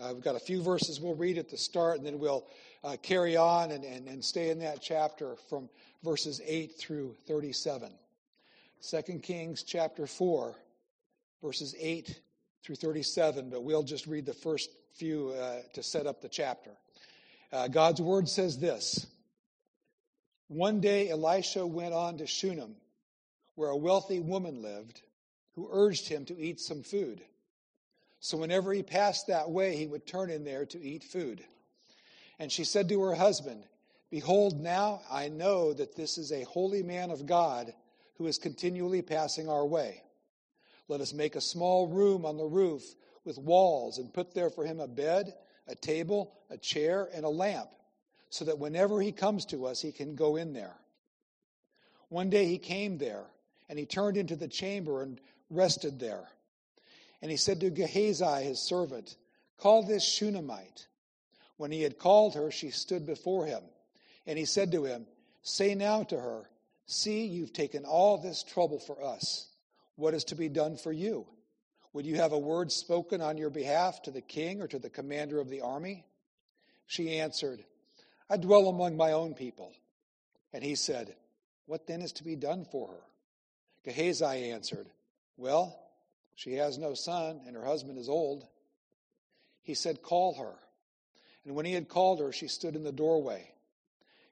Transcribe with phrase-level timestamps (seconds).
[0.00, 2.46] Uh, we've got a few verses we'll read at the start, and then we'll
[2.84, 5.68] uh, carry on and, and, and stay in that chapter from
[6.02, 7.92] verses 8 through 37.
[8.88, 10.54] 2 Kings chapter 4,
[11.42, 12.18] verses 8
[12.64, 16.70] through 37, but we'll just read the first few uh, to set up the chapter.
[17.52, 19.06] Uh, God's word says this
[20.48, 22.74] One day Elisha went on to Shunem,
[23.54, 25.02] where a wealthy woman lived,
[25.56, 27.20] who urged him to eat some food.
[28.20, 31.42] So whenever he passed that way, he would turn in there to eat food.
[32.38, 33.64] And she said to her husband,
[34.10, 37.72] Behold, now I know that this is a holy man of God
[38.16, 40.02] who is continually passing our way.
[40.88, 42.82] Let us make a small room on the roof
[43.24, 45.34] with walls and put there for him a bed,
[45.68, 47.70] a table, a chair, and a lamp,
[48.28, 50.76] so that whenever he comes to us, he can go in there.
[52.08, 53.24] One day he came there,
[53.68, 56.28] and he turned into the chamber and rested there.
[57.22, 59.16] And he said to Gehazi, his servant,
[59.58, 60.86] Call this Shunammite.
[61.56, 63.62] When he had called her, she stood before him.
[64.26, 65.06] And he said to him,
[65.42, 66.48] Say now to her,
[66.86, 69.48] See, you've taken all this trouble for us.
[69.96, 71.26] What is to be done for you?
[71.92, 74.90] Would you have a word spoken on your behalf to the king or to the
[74.90, 76.04] commander of the army?
[76.86, 77.64] She answered,
[78.28, 79.72] I dwell among my own people.
[80.52, 81.14] And he said,
[81.66, 83.02] What then is to be done for her?
[83.84, 84.88] Gehazi answered,
[85.36, 85.78] Well,
[86.40, 88.46] she has no son, and her husband is old.
[89.60, 90.54] He said, Call her.
[91.44, 93.52] And when he had called her, she stood in the doorway.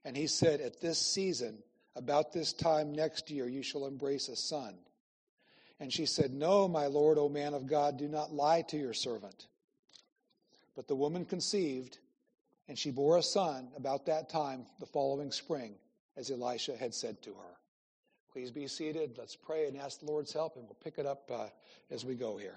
[0.06, 1.62] And he said, At this season,
[1.94, 4.78] about this time next year, you shall embrace a son.
[5.80, 8.94] And she said, No, my Lord, O man of God, do not lie to your
[8.94, 9.46] servant.
[10.74, 11.98] But the woman conceived,
[12.68, 15.74] and she bore a son about that time the following spring,
[16.16, 17.58] as Elisha had said to her.
[18.32, 19.16] Please be seated.
[19.16, 21.46] Let's pray and ask the Lord's help, and we'll pick it up uh,
[21.90, 22.56] as we go here.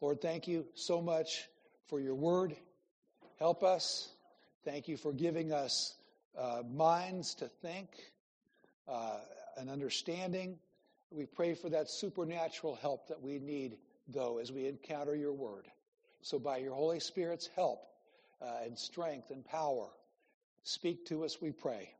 [0.00, 1.48] Lord, thank you so much
[1.86, 2.56] for your word.
[3.38, 4.08] Help us.
[4.64, 5.94] Thank you for giving us
[6.36, 7.88] uh, minds to think,
[8.88, 9.18] uh,
[9.56, 10.58] an understanding.
[11.10, 13.76] We pray for that supernatural help that we need,
[14.08, 15.66] though, as we encounter your word.
[16.22, 17.84] So, by your Holy Spirit's help
[18.42, 19.86] uh, and strength and power,
[20.64, 21.90] speak to us, we pray.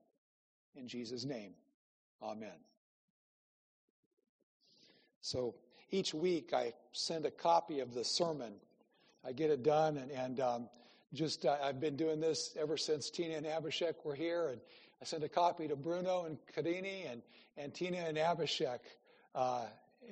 [0.75, 1.53] In Jesus' name.
[2.24, 2.56] Amen.
[5.20, 5.54] So
[5.90, 8.54] each week I send a copy of the sermon.
[9.26, 10.68] I get it done, and, and um,
[11.12, 14.60] just uh, I've been doing this ever since Tina and Abhishek were here, and
[15.02, 17.22] I sent a copy to Bruno and Kadini and,
[17.56, 18.80] and Tina and Abhishek,
[19.34, 19.66] uh,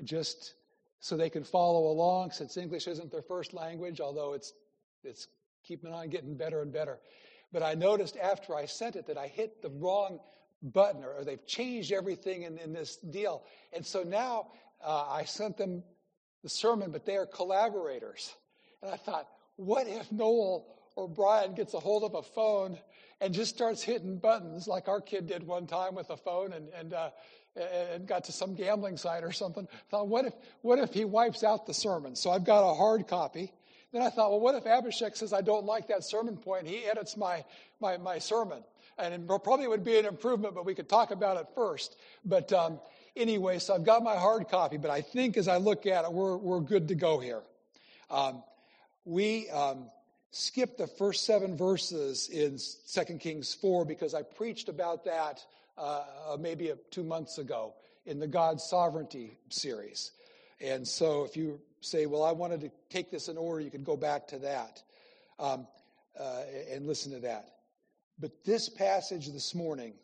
[0.05, 0.55] just
[1.01, 2.33] so they can follow along.
[2.33, 4.53] Since English isn't their first language, although it's
[5.03, 5.29] it's
[5.65, 6.99] keeping on getting better and better.
[7.53, 10.21] But I noticed after I sent it that I hit the wrong
[10.63, 13.43] button or, they've changed everything in, in this deal.
[13.73, 14.49] And so now
[14.85, 15.83] uh, I sent them
[16.43, 18.35] the sermon, but they are collaborators.
[18.83, 22.79] And I thought, what if Noel or Brian gets a hold of a phone
[23.21, 26.69] and just starts hitting buttons like our kid did one time with a phone and,
[26.71, 27.11] and, uh,
[27.57, 29.69] and got to some gambling site or something?
[29.73, 32.17] I thought, what if, what if he wipes out the sermon?
[32.17, 33.53] So I've got a hard copy.
[33.93, 36.67] Then I thought, well, what if Abhishek says I don't like that sermon point?
[36.67, 37.45] He edits my,
[37.79, 38.65] my, my sermon
[39.03, 41.97] and probably it would be an improvement, but we could talk about it first.
[42.25, 42.79] But um,
[43.17, 46.13] anyway, so I've got my hard copy, but I think as I look at it,
[46.13, 47.43] we're, we're good to go here.
[48.11, 48.43] Um,
[49.05, 49.91] we um,
[50.31, 52.59] skipped the first seven verses in
[52.93, 55.45] 2 Kings 4 because I preached about that
[55.77, 57.75] uh, uh, maybe two months ago
[58.07, 60.13] in the God's Sovereignty series.
[60.61, 63.85] And so if you say, well, I wanted to take this in order, you could
[63.85, 64.83] go back to that
[65.39, 65.67] um,
[66.19, 67.49] uh, and listen to that.
[68.19, 69.95] But this passage this morning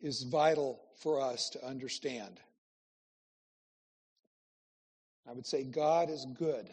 [0.00, 2.40] is vital for us to understand.
[5.28, 6.68] I would say God is good.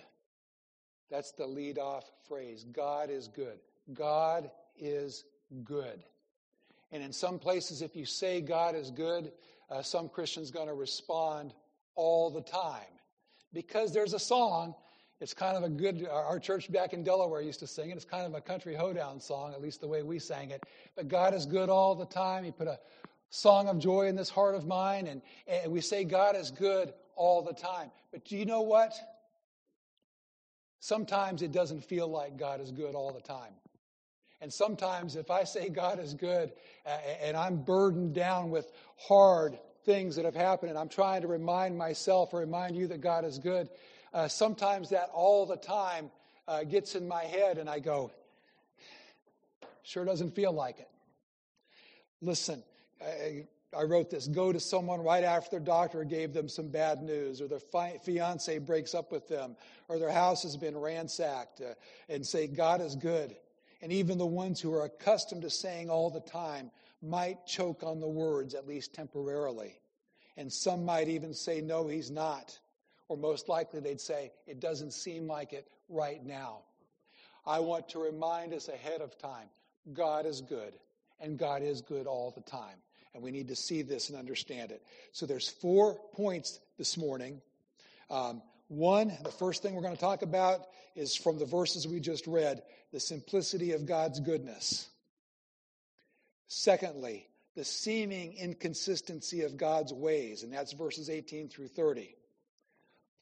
[1.09, 2.63] That's the lead off phrase.
[2.63, 3.59] God is good.
[3.93, 5.25] God is
[5.63, 6.03] good.
[6.91, 9.31] And in some places, if you say God is good,
[9.69, 11.53] uh, some Christians going to respond
[11.95, 12.81] all the time
[13.53, 14.75] because there's a song
[15.25, 17.95] it's kind of a good, our church back in Delaware used to sing it.
[17.95, 20.61] It's kind of a country hoedown song, at least the way we sang it.
[20.95, 22.43] But God is good all the time.
[22.43, 22.77] He put a
[23.31, 26.93] song of joy in this heart of mine, and, and we say God is good
[27.15, 27.89] all the time.
[28.11, 28.93] But do you know what?
[30.79, 33.53] Sometimes it doesn't feel like God is good all the time.
[34.41, 36.51] And sometimes if I say God is good
[36.85, 41.27] uh, and I'm burdened down with hard things that have happened and I'm trying to
[41.27, 43.69] remind myself or remind you that God is good,
[44.15, 46.09] uh, sometimes that all the time
[46.47, 48.11] uh, gets in my head and I go,
[49.83, 50.89] sure doesn't feel like it.
[52.21, 52.63] Listen,
[53.77, 57.41] I wrote this go to someone right after their doctor gave them some bad news,
[57.41, 59.57] or their fi- fiance breaks up with them,
[59.89, 61.73] or their house has been ransacked, uh,
[62.07, 63.35] and say, God is good.
[63.81, 66.71] And even the ones who are accustomed to saying all the time
[67.01, 69.77] might choke on the words, at least temporarily.
[70.37, 72.57] And some might even say, No, he's not.
[73.07, 76.59] Or most likely they'd say, It doesn't seem like it right now.
[77.45, 79.47] I want to remind us ahead of time
[79.93, 80.73] God is good,
[81.19, 82.77] and God is good all the time.
[83.13, 84.83] And we need to see this and understand it.
[85.13, 87.41] So there's four points this morning.
[88.09, 90.65] Um, one, the first thing we're going to talk about
[90.95, 92.61] is from the verses we just read
[92.91, 94.89] the simplicity of God's goodness.
[96.47, 102.15] Secondly, the seeming inconsistency of God's ways, and that's verses 18 through 30.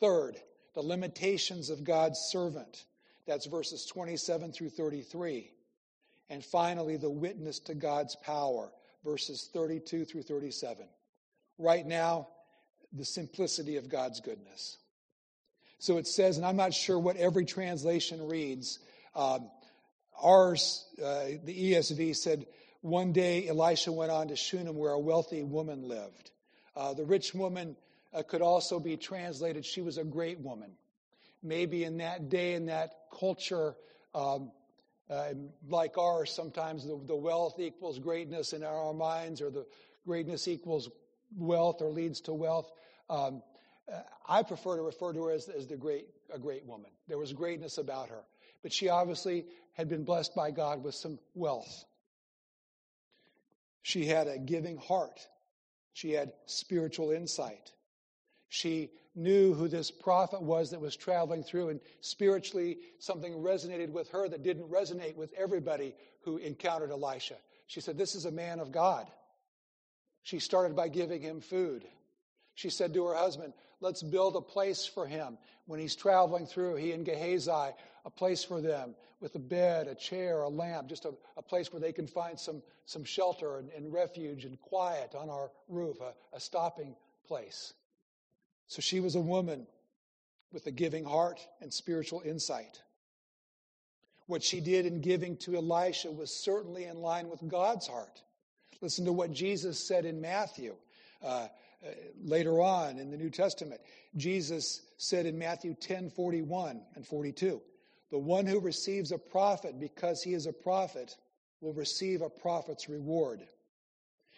[0.03, 0.35] Third,
[0.75, 2.83] the limitations of God's servant.
[3.25, 5.49] That's verses 27 through 33.
[6.29, 8.69] And finally, the witness to God's power,
[9.05, 10.85] verses 32 through 37.
[11.57, 12.27] Right now,
[12.91, 14.77] the simplicity of God's goodness.
[15.79, 18.79] So it says, and I'm not sure what every translation reads.
[19.15, 19.49] Um,
[20.21, 22.45] ours, uh, the ESV said,
[22.81, 26.31] one day Elisha went on to Shunem where a wealthy woman lived.
[26.75, 27.77] Uh, the rich woman
[28.13, 30.71] uh, could also be translated, she was a great woman.
[31.41, 33.75] Maybe in that day, in that culture,
[34.15, 34.51] um,
[35.09, 35.33] uh,
[35.67, 39.65] like ours, sometimes the, the wealth equals greatness in our minds, or the
[40.05, 40.89] greatness equals
[41.35, 42.71] wealth or leads to wealth.
[43.09, 43.41] Um,
[44.27, 46.91] I prefer to refer to her as, as the great, a great woman.
[47.07, 48.23] There was greatness about her.
[48.61, 51.83] But she obviously had been blessed by God with some wealth.
[53.81, 55.19] She had a giving heart.
[55.91, 57.73] She had spiritual insight.
[58.53, 64.09] She knew who this prophet was that was traveling through, and spiritually, something resonated with
[64.09, 67.33] her that didn't resonate with everybody who encountered Elisha.
[67.65, 69.09] She said, This is a man of God.
[70.21, 71.83] She started by giving him food.
[72.53, 76.75] She said to her husband, Let's build a place for him when he's traveling through,
[76.75, 77.73] he and Gehazi,
[78.05, 81.73] a place for them with a bed, a chair, a lamp, just a, a place
[81.73, 85.97] where they can find some, some shelter and, and refuge and quiet on our roof,
[86.01, 86.95] a, a stopping
[87.25, 87.73] place.
[88.73, 89.67] So she was a woman
[90.51, 92.81] with a giving heart and spiritual insight.
[94.25, 98.23] What she did in giving to Elisha was certainly in line with God's heart.
[98.81, 100.73] Listen to what Jesus said in Matthew.
[101.21, 101.49] Uh,
[101.85, 101.89] uh,
[102.23, 103.79] later on in the New Testament.
[104.15, 107.61] Jesus said in Matthew 10 41 and 42,
[108.09, 111.15] The one who receives a prophet because he is a prophet
[111.61, 113.41] will receive a prophet's reward.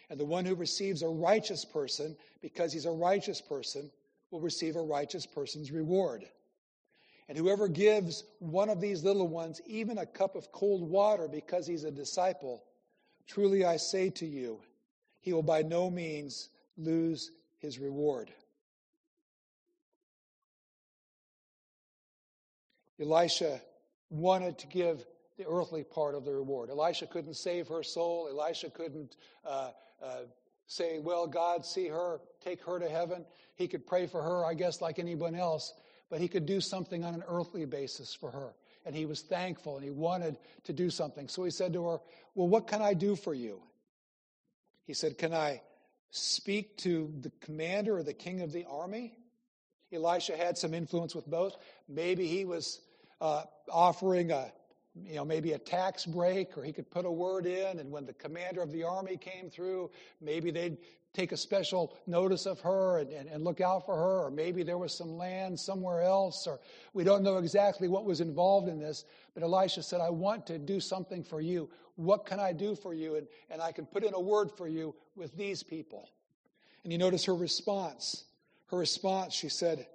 [0.09, 3.91] And the one who receives a righteous person because he's a righteous person
[4.31, 6.25] will receive a righteous person's reward.
[7.27, 11.65] And whoever gives one of these little ones even a cup of cold water because
[11.65, 12.63] he's a disciple,
[13.27, 14.59] truly I say to you,
[15.21, 18.31] he will by no means lose his reward.
[22.99, 23.59] Elisha
[24.09, 25.05] wanted to give
[25.37, 26.69] the earthly part of the reward.
[26.69, 28.29] Elisha couldn't save her soul.
[28.29, 30.21] Elisha couldn't uh, uh,
[30.67, 33.25] say, Well, God, see her, take her to heaven.
[33.55, 35.73] He could pray for her, I guess, like anyone else,
[36.09, 38.53] but he could do something on an earthly basis for her.
[38.85, 41.27] And he was thankful and he wanted to do something.
[41.27, 41.99] So he said to her,
[42.35, 43.61] Well, what can I do for you?
[44.85, 45.61] He said, Can I
[46.15, 49.17] speak to the commander or the king of the army.
[49.91, 51.57] Elisha had some influence with both.
[51.89, 52.79] Maybe he was
[53.19, 54.51] uh, offering a,
[54.95, 58.05] you know, maybe a tax break, or he could put a word in, and when
[58.05, 60.77] the commander of the army came through, maybe they'd
[61.15, 64.63] take a special notice of her and, and, and look out for her, or maybe
[64.63, 66.59] there was some land somewhere else, or
[66.93, 69.05] we don't know exactly what was involved in this.
[69.33, 71.69] But Elisha said, I want to do something for you.
[71.95, 73.15] What can I do for you?
[73.15, 76.09] And, and I can put in a word for you with these people.
[76.83, 78.25] And you notice her response.
[78.67, 79.87] Her response, she said,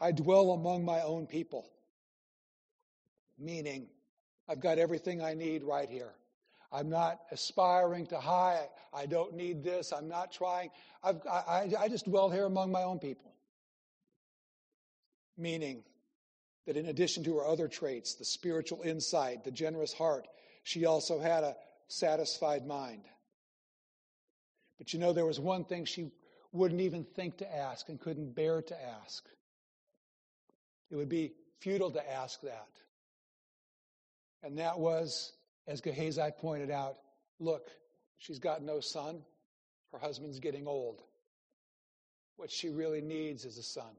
[0.00, 1.66] I dwell among my own people.
[3.38, 3.86] Meaning,
[4.48, 6.12] I've got everything I need right here.
[6.70, 8.68] I'm not aspiring to high.
[8.92, 9.92] I don't need this.
[9.92, 10.70] I'm not trying.
[11.02, 13.32] I've, I, I just dwell here among my own people.
[15.36, 15.84] Meaning
[16.66, 20.28] that in addition to her other traits, the spiritual insight, the generous heart,
[20.64, 21.56] she also had a
[21.88, 23.02] satisfied mind.
[24.76, 26.10] But you know, there was one thing she
[26.52, 29.24] wouldn't even think to ask and couldn't bear to ask.
[30.90, 32.68] It would be futile to ask that.
[34.42, 35.32] And that was,
[35.68, 36.96] as Gehazi pointed out,
[37.38, 37.68] look,
[38.16, 39.20] she's got no son.
[39.92, 41.02] Her husband's getting old.
[42.36, 43.92] What she really needs is a son.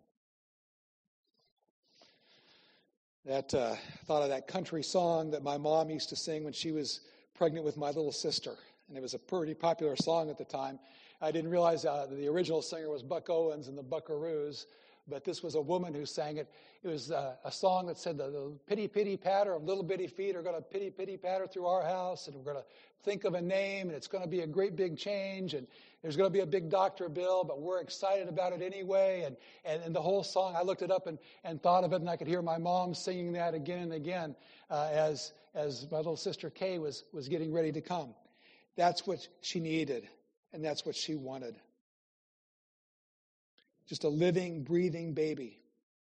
[3.25, 6.71] That uh, thought of that country song that my mom used to sing when she
[6.71, 7.01] was
[7.35, 8.55] pregnant with my little sister,
[8.87, 10.79] and it was a pretty popular song at the time.
[11.21, 14.65] I didn't realize uh, the original singer was Buck Owens and the Buckaroos,
[15.09, 16.49] but this was a woman who sang it.
[16.83, 20.35] It was uh, a song that said, the, pitty, pitty patter of little bitty feet
[20.35, 22.63] are going to pitty, pitty patter through our house, and we're going to
[23.03, 25.67] think of a name, and it's going to be a great big change, and
[26.01, 29.23] there's going to be a big doctor bill, but we're excited about it anyway.
[29.25, 29.35] And,
[29.65, 32.09] and, and the whole song, I looked it up and, and thought of it, and
[32.09, 34.35] I could hear my mom singing that again and again
[34.69, 38.13] uh, as, as my little sister Kay was, was getting ready to come.
[38.75, 40.07] That's what she needed,
[40.53, 41.55] and that's what she wanted.
[43.89, 45.59] Just a living, breathing baby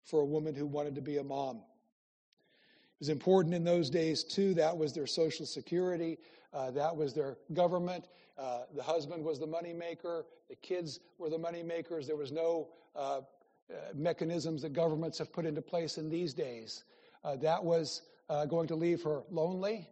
[0.03, 1.57] for a woman who wanted to be a mom.
[1.57, 4.55] It was important in those days, too.
[4.55, 6.17] That was their social security,
[6.51, 8.05] uh, that was their government.
[8.39, 12.07] Uh, the husband was the money maker, the kids were the money makers.
[12.07, 13.21] There was no uh,
[13.69, 16.85] uh mechanisms that governments have put into place in these days.
[17.23, 19.87] Uh, that was uh, going to leave her lonely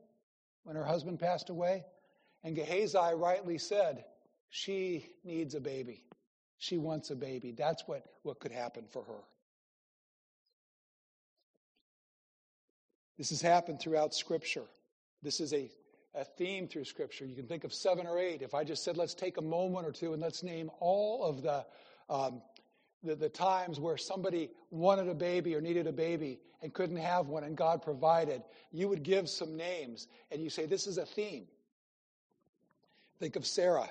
[0.63, 1.85] when her husband passed away.
[2.43, 4.05] And Gehazi rightly said,
[4.49, 6.06] she needs a baby.
[6.57, 7.51] She wants a baby.
[7.51, 9.23] That's what, what could happen for her.
[13.17, 14.65] This has happened throughout Scripture.
[15.23, 15.69] This is a,
[16.13, 17.25] a theme through Scripture.
[17.25, 18.41] You can think of seven or eight.
[18.41, 21.41] If I just said, let's take a moment or two and let's name all of
[21.41, 21.65] the,
[22.09, 22.41] um,
[23.03, 27.27] the, the times where somebody wanted a baby or needed a baby and couldn't have
[27.27, 31.05] one and God provided, you would give some names and you say, this is a
[31.05, 31.47] theme.
[33.19, 33.89] Think of Sarah.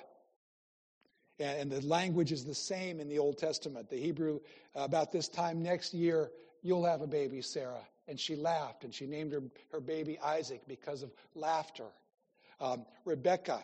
[1.39, 3.89] And the language is the same in the Old Testament.
[3.89, 4.39] The Hebrew,
[4.73, 6.31] about this time next year,
[6.63, 7.85] you'll have a baby, Sarah.
[8.07, 11.85] And she laughed, and she named her, her baby Isaac because of laughter.
[12.59, 13.63] Um, Rebecca,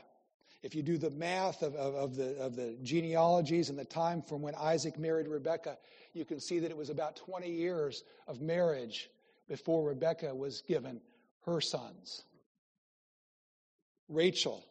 [0.62, 4.22] if you do the math of, of, of, the, of the genealogies and the time
[4.22, 5.78] from when Isaac married Rebecca,
[6.14, 9.10] you can see that it was about 20 years of marriage
[9.48, 11.02] before Rebecca was given
[11.46, 12.24] her sons.
[14.10, 14.64] Rachel,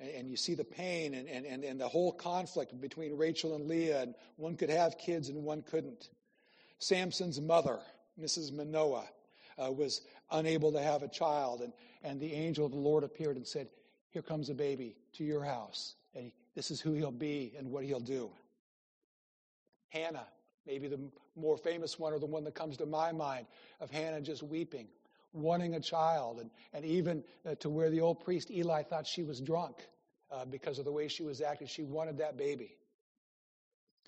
[0.00, 4.02] and you see the pain and, and, and the whole conflict between Rachel and Leah,
[4.02, 6.08] and one could have kids and one couldn't.
[6.78, 7.78] Samson's mother,
[8.20, 8.52] Mrs.
[8.52, 9.08] Manoah,
[9.62, 13.36] uh, was unable to have a child, and, and the angel of the Lord appeared
[13.36, 13.68] and said,
[14.08, 17.70] Here comes a baby to your house, and he, this is who he'll be and
[17.70, 18.30] what he'll do.
[19.90, 20.26] Hannah,
[20.66, 21.00] maybe the
[21.36, 23.46] more famous one or the one that comes to my mind,
[23.80, 24.88] of Hannah just weeping
[25.32, 29.22] wanting a child, and, and even uh, to where the old priest Eli thought she
[29.22, 29.76] was drunk
[30.30, 31.66] uh, because of the way she was acting.
[31.66, 32.76] She wanted that baby.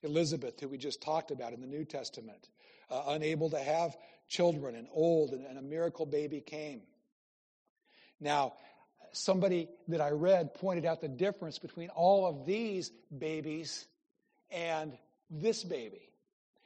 [0.03, 2.49] Elizabeth, who we just talked about in the New Testament,
[2.91, 3.97] uh, unable to have
[4.29, 6.83] children and old, and, and a miracle baby came.
[8.21, 8.55] Now,
[9.13, 13.87] somebody that I read pointed out the difference between all of these babies
[14.51, 14.97] and
[15.31, 16.12] this baby.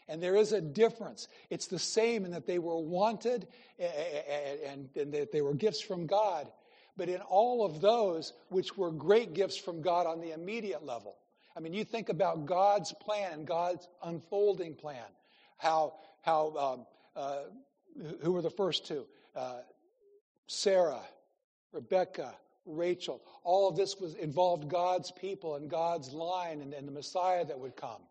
[0.08, 1.28] And there is a difference.
[1.50, 3.48] It's the same in that they were wanted
[3.78, 6.50] and, that they were gifts from God.
[6.96, 11.16] But in all of those, which were great gifts from God on the immediate level,
[11.56, 15.04] I mean, you think about God's plan, and God's unfolding plan,
[15.56, 16.86] how, how um,
[17.16, 17.38] uh,
[18.22, 19.06] who were the first two?
[19.34, 19.60] Uh,
[20.46, 21.00] Sarah,
[21.72, 22.34] Rebecca,
[22.66, 23.22] Rachel.
[23.42, 27.58] All of this was involved God's people and God's line and, and the Messiah that
[27.58, 28.02] would come.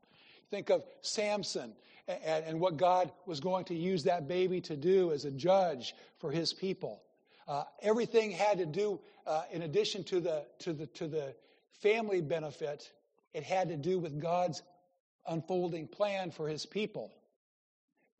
[0.49, 1.73] Think of Samson
[2.07, 5.95] and, and, what God was going to use that baby to do as a judge
[6.19, 7.01] for his people.
[7.47, 11.35] Uh, everything had to do, uh, in addition to the, to, the, to the
[11.81, 12.91] family benefit,
[13.33, 14.61] it had to do with God's
[15.27, 17.11] unfolding plan for his people.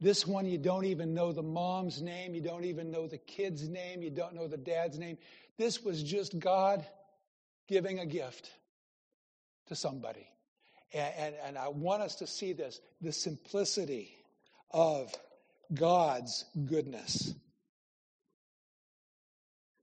[0.02, 3.70] This one, you don't even know the mom's name, you don't even know the kid's
[3.70, 5.18] name, you don't know the dad's name.
[5.58, 6.86] This was just God
[7.68, 8.52] giving a gift
[9.68, 10.28] to somebody.
[10.96, 14.16] And, and, and I want us to see this the simplicity
[14.72, 15.14] of
[15.74, 17.34] God's goodness.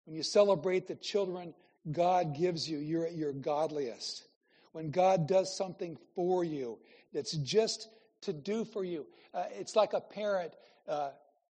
[0.06, 1.54] When you celebrate the children
[1.90, 4.26] God gives you, you're at your godliest.
[4.72, 6.78] When God does something for you
[7.12, 7.88] that's just
[8.22, 10.54] to do for you, uh, it's like a parent
[10.88, 11.10] uh,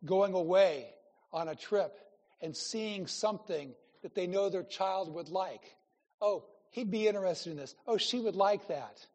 [0.04, 0.88] going away
[1.32, 1.96] on a trip
[2.42, 3.72] and seeing something
[4.02, 5.76] that they know their child would like.
[6.20, 7.75] Oh, he'd be interested in this.
[7.86, 9.06] Oh, she would like that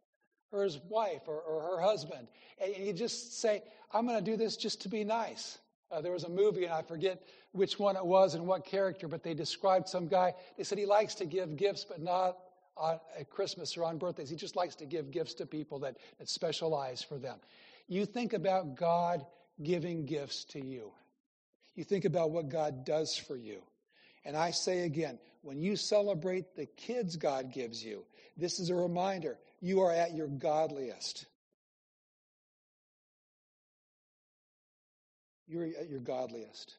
[0.51, 2.27] or his wife or, or her husband.
[2.61, 5.59] And you just say, I'm going to do this just to be nice.
[5.91, 9.07] Uh, there was a movie, and I forget which one it was and what character,
[9.07, 10.33] but they described some guy.
[10.57, 12.37] They said he likes to give gifts, but not
[12.77, 14.29] on, at Christmas or on birthdays.
[14.29, 17.39] He just likes to give gifts to people that, that specialize for them.
[17.87, 19.25] You think about God
[19.61, 20.91] giving gifts to you.
[21.75, 23.61] You think about what God does for you.
[24.23, 28.05] And I say again, when you celebrate the kids God gives you,
[28.37, 31.25] this is a reminder you are at your godliest.
[35.47, 36.75] You're at your godliest.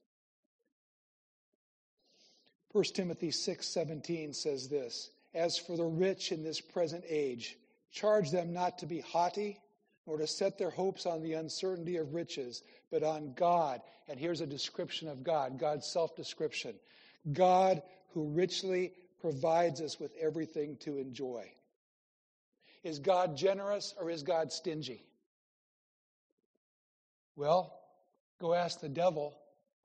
[2.73, 7.59] 1 Timothy 6:17 says this, "As for the rich in this present age,
[7.93, 9.61] Charge them not to be haughty,
[10.07, 13.83] nor to set their hopes on the uncertainty of riches, but on God.
[14.09, 16.75] And here's a description of God God's self description
[17.33, 21.53] God who richly provides us with everything to enjoy.
[22.83, 25.05] Is God generous or is God stingy?
[27.37, 27.73] Well,
[28.41, 29.39] go ask the devil.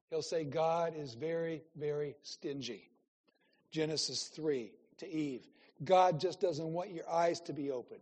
[0.10, 2.90] He'll say God is very, very stingy.
[3.72, 5.46] Genesis 3 to Eve.
[5.84, 8.02] God just doesn't want your eyes to be opened.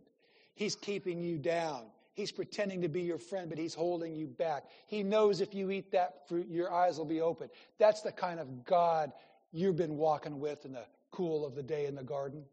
[0.54, 1.82] He's keeping you down.
[2.14, 4.64] He's pretending to be your friend, but he's holding you back.
[4.86, 7.50] He knows if you eat that fruit, your eyes will be open.
[7.78, 9.12] That's the kind of God
[9.52, 12.44] you've been walking with in the cool of the day in the garden.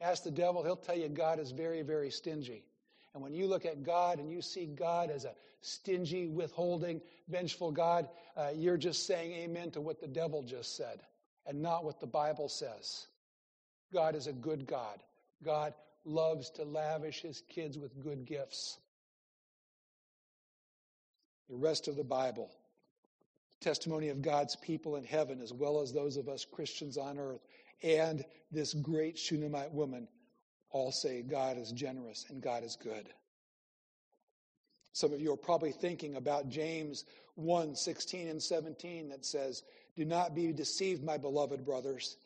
[0.00, 2.64] Ask the devil, he'll tell you God is very, very stingy.
[3.14, 7.70] And when you look at God and you see God as a stingy, withholding, vengeful
[7.70, 11.00] God, uh, you're just saying amen to what the devil just said
[11.46, 13.06] and not what the Bible says.
[13.92, 15.00] God is a good God.
[15.44, 15.74] God
[16.04, 18.78] loves to lavish his kids with good gifts.
[21.48, 22.50] The rest of the Bible,
[23.60, 27.40] testimony of God's people in heaven, as well as those of us Christians on earth,
[27.82, 30.08] and this great Shunammite woman
[30.70, 33.08] all say God is generous and God is good.
[34.92, 37.04] Some of you are probably thinking about James
[37.34, 39.62] 1 16 and 17 that says,
[39.96, 42.16] Do not be deceived, my beloved brothers.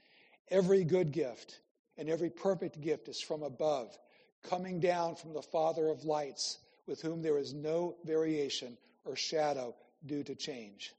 [0.50, 1.60] Every good gift
[1.96, 3.96] and every perfect gift is from above,
[4.42, 9.74] coming down from the Father of lights, with whom there is no variation or shadow
[10.06, 10.92] due to change.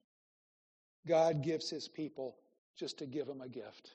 [1.08, 2.36] God gives his people
[2.78, 3.94] just to give them a gift.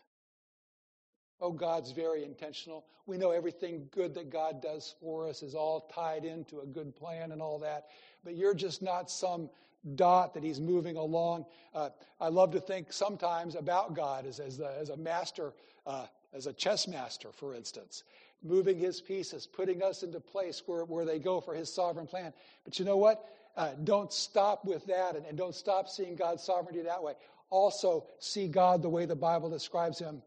[1.40, 2.84] Oh, God's very intentional.
[3.06, 6.94] We know everything good that God does for us is all tied into a good
[6.96, 7.86] plan and all that.
[8.24, 9.50] But you're just not some
[9.94, 11.44] dot that He's moving along.
[11.74, 15.52] Uh, I love to think sometimes about God as, as, the, as a master,
[15.86, 18.04] uh, as a chess master, for instance,
[18.42, 22.32] moving His pieces, putting us into place where, where they go for His sovereign plan.
[22.64, 23.28] But you know what?
[23.56, 27.12] Uh, don't stop with that and, and don't stop seeing God's sovereignty that way.
[27.50, 30.22] Also, see God the way the Bible describes Him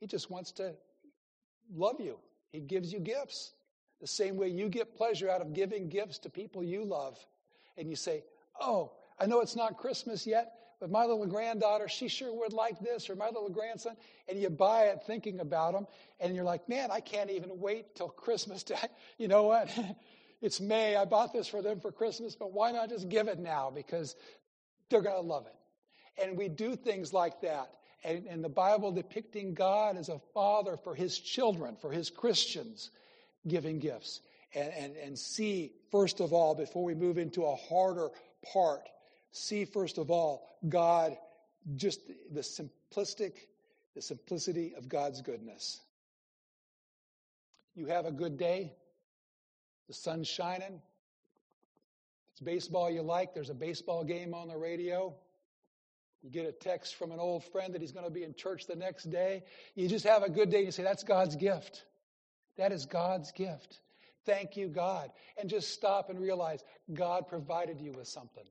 [0.00, 0.74] he just wants to
[1.74, 2.18] love you.
[2.50, 3.52] He gives you gifts.
[4.00, 7.18] The same way you get pleasure out of giving gifts to people you love.
[7.76, 8.24] And you say,
[8.60, 12.78] Oh, I know it's not Christmas yet, but my little granddaughter, she sure would like
[12.80, 13.96] this, or my little grandson.
[14.28, 15.86] And you buy it thinking about them.
[16.20, 18.62] And you're like, Man, I can't even wait till Christmas.
[18.64, 18.76] To,
[19.18, 19.68] you know what?
[20.40, 20.94] it's May.
[20.94, 23.70] I bought this for them for Christmas, but why not just give it now?
[23.74, 24.14] Because
[24.90, 26.22] they're going to love it.
[26.22, 27.70] And we do things like that
[28.04, 32.90] and, and the Bible depicting God as a father for his children, for his Christians,
[33.46, 34.20] giving gifts.
[34.54, 38.10] And, and, and see, first of all, before we move into a harder
[38.52, 38.88] part,
[39.32, 41.16] see, first of all, God,
[41.76, 42.00] just
[42.32, 43.32] the simplistic,
[43.94, 45.80] the simplicity of God's goodness.
[47.74, 48.72] You have a good day,
[49.86, 50.80] the sun's shining,
[52.38, 55.12] it's baseball you like, there's a baseball game on the radio.
[56.22, 58.66] You get a text from an old friend that he's going to be in church
[58.66, 59.44] the next day.
[59.74, 61.84] You just have a good day and you say, That's God's gift.
[62.56, 63.80] That is God's gift.
[64.26, 65.10] Thank you, God.
[65.38, 68.44] And just stop and realize God provided you with something.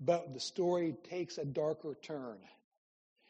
[0.00, 2.38] But the story takes a darker turn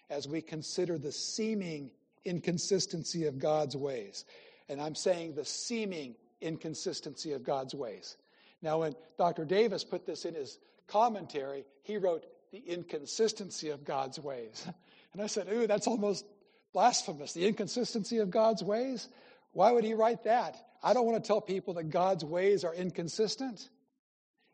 [0.08, 1.90] as we consider the seeming
[2.24, 4.24] inconsistency of God's ways.
[4.68, 8.16] And I'm saying the seeming inconsistency of God's ways.
[8.62, 9.44] Now, when Dr.
[9.44, 14.66] Davis put this in his commentary, he wrote the inconsistency of God's ways.
[15.12, 16.26] And I said, Ooh, that's almost
[16.74, 17.32] blasphemous.
[17.32, 19.08] The inconsistency of God's ways?
[19.52, 20.58] Why would he write that?
[20.82, 23.70] I don't want to tell people that God's ways are inconsistent.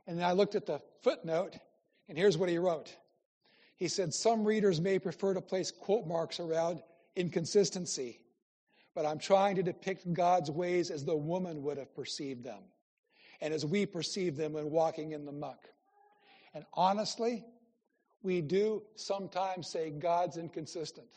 [0.06, 1.56] And then I looked at the footnote,
[2.08, 2.94] and here's what he wrote.
[3.74, 6.80] He said, Some readers may prefer to place quote marks around
[7.16, 8.20] inconsistency,
[8.94, 12.62] but I'm trying to depict God's ways as the woman would have perceived them,
[13.40, 15.66] and as we perceive them when walking in the muck.
[16.54, 17.44] And honestly,
[18.22, 21.08] we do sometimes say God's inconsistent.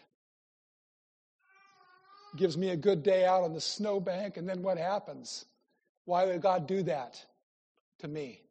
[2.35, 5.45] Gives me a good day out on the snowbank, and then what happens?
[6.05, 7.23] Why would God do that
[7.99, 8.41] to me?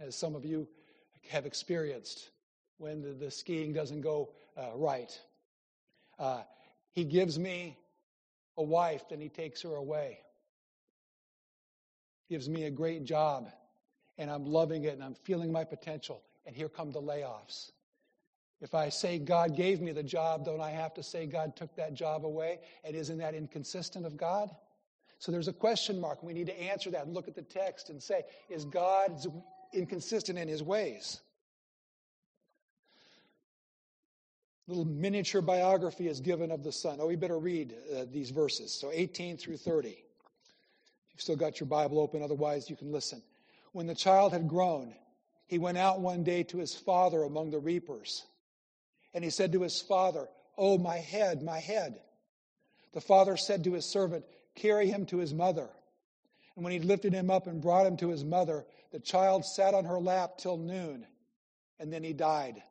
[0.00, 0.68] As some of you
[1.28, 2.30] have experienced
[2.78, 5.18] when the, the skiing doesn't go uh, right.
[6.18, 6.42] Uh,
[6.92, 7.76] he gives me
[8.56, 10.18] a wife, then he takes her away.
[12.28, 13.50] Gives me a great job,
[14.18, 16.22] and I'm loving it and I'm feeling my potential.
[16.46, 17.72] And here come the layoffs.
[18.60, 21.74] If I say God gave me the job, don't I have to say God took
[21.76, 22.60] that job away?
[22.84, 24.50] And isn't that inconsistent of God?
[25.18, 26.22] So there's a question mark.
[26.22, 29.26] We need to answer that and look at the text and say, is God
[29.72, 31.20] inconsistent in his ways?
[34.68, 36.98] little miniature biography is given of the son.
[37.00, 38.72] Oh, we better read uh, these verses.
[38.72, 39.88] So 18 through 30.
[39.88, 43.22] You've still got your Bible open, otherwise, you can listen.
[43.76, 44.94] When the child had grown,
[45.48, 48.24] he went out one day to his father among the reapers.
[49.12, 52.00] And he said to his father, Oh, my head, my head.
[52.94, 55.68] The father said to his servant, Carry him to his mother.
[56.54, 59.74] And when he lifted him up and brought him to his mother, the child sat
[59.74, 61.06] on her lap till noon,
[61.78, 62.62] and then he died.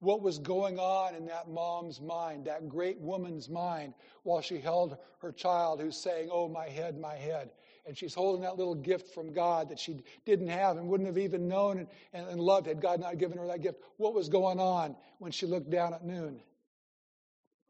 [0.00, 4.96] What was going on in that mom's mind, that great woman's mind, while she held
[5.20, 7.52] her child who's saying, Oh, my head, my head?
[7.86, 11.18] And she's holding that little gift from God that she didn't have and wouldn't have
[11.18, 13.80] even known and, and, loved had God not given her that gift.
[13.96, 16.40] What was going on when she looked down at noon?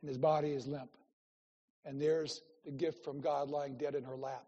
[0.03, 0.90] And his body is limp.
[1.87, 4.44] And there's the gift from God lying dead in her lap.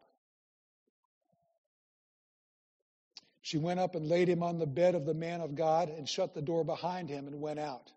[3.41, 6.09] She went up and laid him on the bed of the man of God and
[6.09, 7.93] shut the door behind him and went out.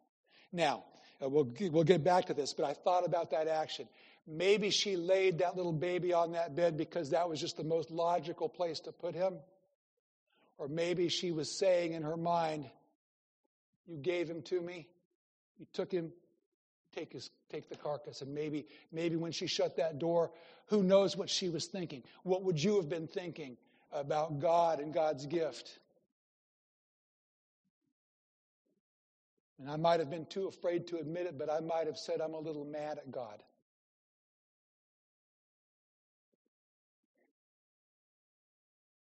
[0.51, 0.83] Now,
[1.23, 3.87] uh, we'll, we'll get back to this, but I thought about that action.
[4.27, 7.89] Maybe she laid that little baby on that bed because that was just the most
[7.89, 9.35] logical place to put him.
[10.57, 12.69] Or maybe she was saying in her mind,
[13.85, 14.87] You gave him to me,
[15.57, 16.11] you took him,
[16.93, 18.21] take, his, take the carcass.
[18.21, 20.31] And maybe, maybe when she shut that door,
[20.67, 22.03] who knows what she was thinking?
[22.23, 23.55] What would you have been thinking?
[23.91, 25.79] about God and God's gift.
[29.59, 32.21] And I might have been too afraid to admit it, but I might have said
[32.21, 33.41] I'm a little mad at God.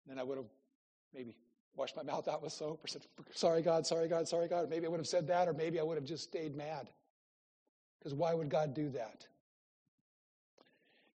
[0.08, 0.48] Then I would have
[1.14, 1.36] maybe
[1.76, 4.70] washed my mouth out with soap or said, Sorry, God, sorry, God, sorry, God.
[4.70, 6.90] Maybe I would have said that, or maybe I would have just stayed mad.
[8.00, 9.26] Because why would God do that?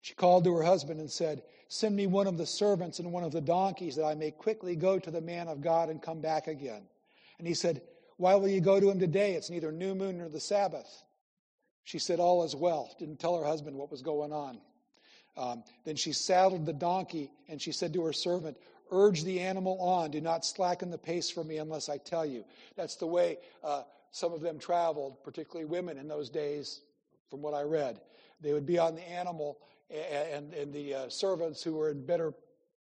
[0.01, 3.23] She called to her husband and said, Send me one of the servants and one
[3.23, 6.19] of the donkeys that I may quickly go to the man of God and come
[6.19, 6.83] back again.
[7.39, 7.81] And he said,
[8.17, 9.35] Why will you go to him today?
[9.35, 11.03] It's neither new moon nor the Sabbath.
[11.83, 12.93] She said, All is well.
[12.99, 14.59] Didn't tell her husband what was going on.
[15.37, 18.57] Um, then she saddled the donkey and she said to her servant,
[18.91, 20.11] Urge the animal on.
[20.11, 22.43] Do not slacken the pace for me unless I tell you.
[22.75, 26.81] That's the way uh, some of them traveled, particularly women in those days,
[27.29, 28.01] from what I read.
[28.41, 29.57] They would be on the animal
[29.89, 32.33] and, and the uh, servants who were in better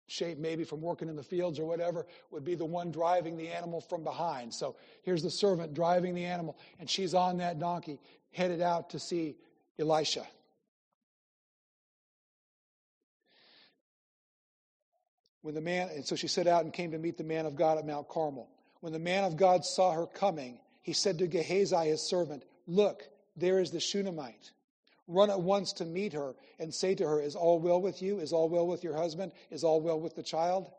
[0.07, 3.49] shape, maybe from working in the fields or whatever, would be the one driving the
[3.49, 4.53] animal from behind.
[4.53, 8.01] So here's the servant driving the animal, and she's on that donkey,
[8.33, 9.37] headed out to see
[9.79, 10.27] Elisha.
[15.43, 17.57] When the man, and so she set out and came to meet the man of
[17.57, 18.49] God at Mount Carmel.
[18.81, 23.05] When the man of God saw her coming, he said to Gehazi, his servant, Look,
[23.37, 24.53] there is the Shunammite.
[25.07, 28.19] Run at once to meet her and say to her, Is all well with you?
[28.21, 29.33] Is all well with your husband?
[29.51, 30.71] Is all well with the child?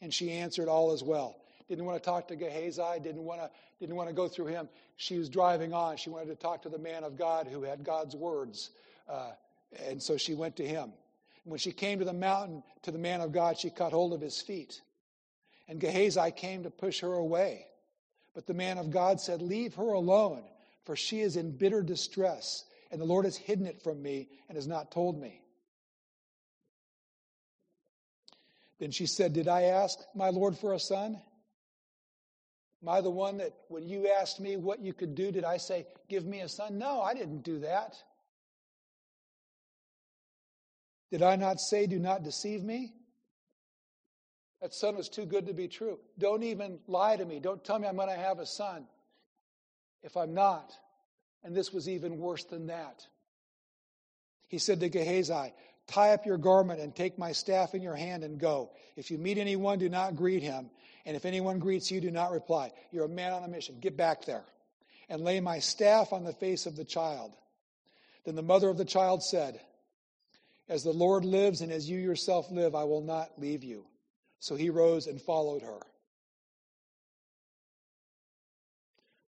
[0.00, 1.36] And she answered, All is well.
[1.68, 3.50] Didn't want to talk to Gehazi, didn't want to,
[3.80, 4.68] didn't want to go through him.
[4.96, 5.96] She was driving on.
[5.96, 8.70] She wanted to talk to the man of God who had God's words.
[9.08, 9.32] Uh,
[9.86, 10.92] and so she went to him.
[11.44, 14.12] And when she came to the mountain, to the man of God, she caught hold
[14.12, 14.80] of his feet.
[15.68, 17.66] And Gehazi came to push her away.
[18.34, 20.42] But the man of God said, Leave her alone,
[20.84, 24.54] for she is in bitter distress and the Lord has hidden it from me and
[24.54, 25.42] has not told me.
[28.78, 31.20] Then she said, Did I ask my Lord for a son?
[32.80, 35.56] Am I the one that when you asked me what you could do, did I
[35.56, 36.78] say, Give me a son?
[36.78, 37.96] No, I didn't do that.
[41.10, 42.92] Did I not say, Do not deceive me?
[44.60, 45.98] That son was too good to be true.
[46.18, 47.38] Don't even lie to me.
[47.38, 48.86] Don't tell me I'm going to have a son
[50.02, 50.72] if I'm not.
[51.42, 53.06] And this was even worse than that.
[54.48, 55.52] He said to Gehazi,
[55.86, 58.70] Tie up your garment and take my staff in your hand and go.
[58.96, 60.70] If you meet anyone, do not greet him.
[61.04, 62.72] And if anyone greets you, do not reply.
[62.90, 63.76] You're a man on a mission.
[63.80, 64.44] Get back there.
[65.10, 67.32] And lay my staff on the face of the child.
[68.24, 69.60] Then the mother of the child said,
[70.68, 73.84] As the Lord lives and as you yourself live, I will not leave you.
[74.38, 75.80] So he rose and followed her.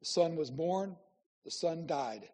[0.00, 0.96] The son was born.
[1.44, 2.28] The son died.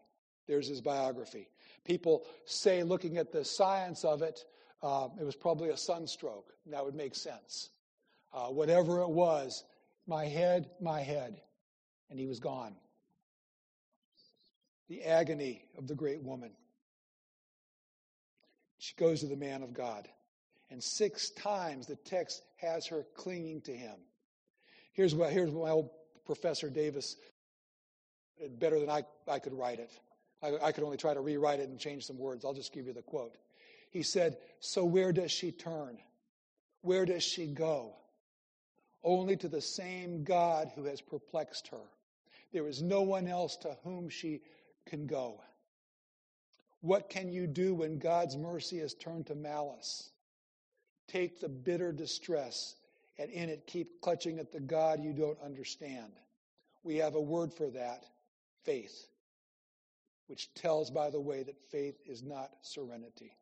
[0.46, 1.48] There's his biography.
[1.84, 4.44] People say, looking at the science of it,
[4.82, 6.52] uh, it was probably a sunstroke.
[6.66, 7.70] That would make sense.
[8.32, 9.64] Uh, whatever it was,
[10.06, 11.40] my head, my head.
[12.10, 12.74] And he was gone.
[14.88, 16.52] The agony of the great woman.
[18.78, 20.08] She goes to the man of God.
[20.70, 23.96] And six times the text has her clinging to him.
[24.92, 25.90] Here's what, here's what my old
[26.24, 27.16] professor Davis
[28.58, 29.90] better than I, I could write it.
[30.42, 32.44] I, I could only try to rewrite it and change some words.
[32.44, 33.36] I'll just give you the quote.
[33.90, 35.98] He said, So where does she turn?
[36.82, 37.94] Where does she go?
[39.02, 41.82] Only to the same God who has perplexed her.
[42.52, 44.40] There is no one else to whom she
[44.86, 45.40] can go?
[46.86, 50.08] What can you do when God's mercy has turned to malice?
[51.08, 52.76] Take the bitter distress
[53.18, 56.12] and in it keep clutching at the God you don't understand.
[56.84, 58.04] We have a word for that
[58.62, 59.08] faith,
[60.28, 63.34] which tells, by the way, that faith is not serenity.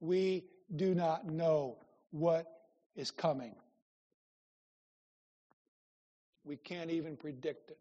[0.00, 0.44] We
[0.76, 1.78] do not know
[2.10, 2.52] what
[2.96, 3.54] is coming.
[6.44, 7.78] We can't even predict it.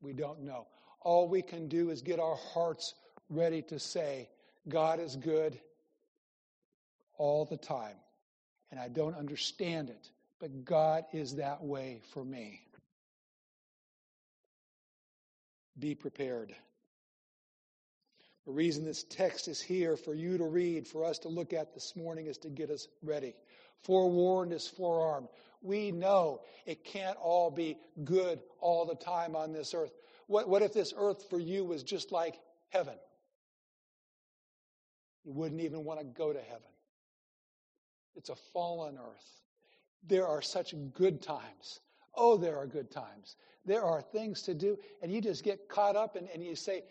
[0.00, 0.68] We don't know.
[1.02, 2.94] All we can do is get our hearts
[3.30, 4.28] ready to say,
[4.68, 5.58] God is good
[7.16, 7.96] all the time.
[8.70, 12.60] And I don't understand it, but God is that way for me.
[15.78, 16.54] Be prepared.
[18.46, 21.74] The reason this text is here for you to read, for us to look at
[21.74, 23.34] this morning, is to get us ready.
[23.82, 25.28] Forewarned is forearmed.
[25.62, 29.92] We know it can't all be good all the time on this earth.
[30.26, 32.36] What, what if this earth for you was just like
[32.70, 32.94] heaven?
[35.24, 36.62] You wouldn't even want to go to heaven.
[38.14, 39.42] It's a fallen earth.
[40.06, 41.80] There are such good times.
[42.14, 43.36] Oh, there are good times.
[43.64, 46.82] There are things to do, and you just get caught up and, and you say,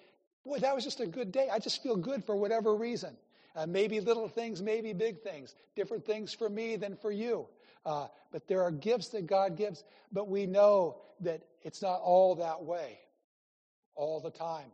[0.46, 1.50] Boy, that was just a good day.
[1.52, 3.18] I just feel good for whatever reason.
[3.56, 7.48] Uh, maybe little things, maybe big things, different things for me than for you.
[7.86, 12.36] Uh, but there are gifts that God gives, but we know that it's not all
[12.36, 13.00] that way
[13.96, 14.72] all the time.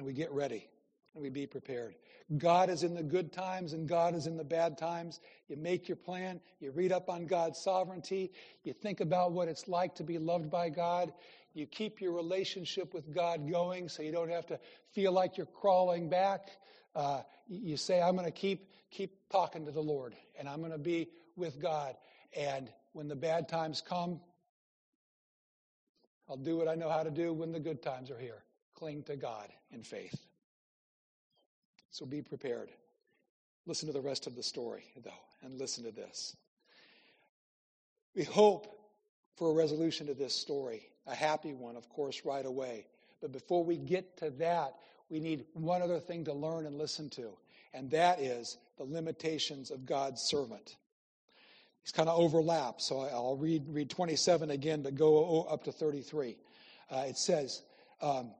[0.00, 0.66] And we get ready
[1.12, 1.94] and we be prepared.
[2.38, 5.20] God is in the good times and God is in the bad times.
[5.46, 8.32] You make your plan, you read up on God's sovereignty,
[8.64, 11.12] you think about what it's like to be loved by God,
[11.52, 14.58] you keep your relationship with God going so you don't have to
[14.94, 16.48] feel like you're crawling back.
[16.94, 20.72] Uh, you say, I'm going to keep, keep talking to the Lord and I'm going
[20.72, 21.94] to be with God.
[22.34, 24.18] And when the bad times come,
[26.26, 28.44] I'll do what I know how to do when the good times are here
[28.80, 30.18] cling to God in faith.
[31.90, 32.70] So be prepared.
[33.66, 35.10] Listen to the rest of the story, though,
[35.42, 36.34] and listen to this.
[38.16, 38.74] We hope
[39.36, 42.86] for a resolution to this story, a happy one, of course, right away.
[43.20, 44.76] But before we get to that,
[45.10, 47.32] we need one other thing to learn and listen to,
[47.74, 50.76] and that is the limitations of God's servant.
[51.84, 56.38] These kind of overlap, so I'll read, read 27 again, but go up to 33.
[56.90, 57.62] Uh, it says,
[58.00, 58.30] um,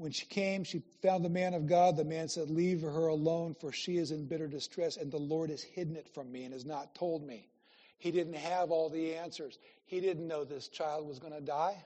[0.00, 1.94] when she came, she found the man of God.
[1.94, 5.50] The man said, Leave her alone, for she is in bitter distress, and the Lord
[5.50, 7.46] has hidden it from me and has not told me.
[7.98, 9.58] He didn't have all the answers.
[9.84, 11.84] He didn't know this child was going to die.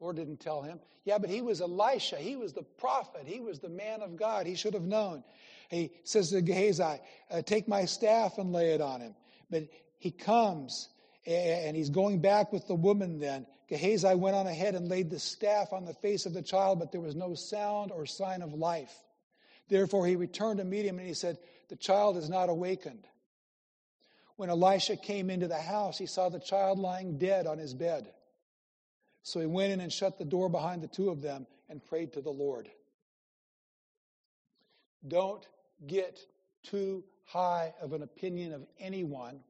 [0.00, 0.80] Lord didn't tell him.
[1.04, 2.16] Yeah, but he was Elisha.
[2.16, 3.22] He was the prophet.
[3.24, 4.44] He was the man of God.
[4.44, 5.22] He should have known.
[5.70, 9.14] He says to Gehazi, uh, Take my staff and lay it on him.
[9.50, 10.88] But he comes
[11.24, 13.46] and he's going back with the woman then.
[13.72, 16.92] Gehazi went on ahead and laid the staff on the face of the child, but
[16.92, 18.92] there was no sound or sign of life.
[19.68, 21.38] Therefore he returned to meet him and he said,
[21.70, 23.06] The child is not awakened.
[24.36, 28.12] When Elisha came into the house, he saw the child lying dead on his bed.
[29.22, 32.12] So he went in and shut the door behind the two of them and prayed
[32.12, 32.68] to the Lord.
[35.08, 35.46] Don't
[35.86, 36.18] get
[36.62, 39.40] too high of an opinion of anyone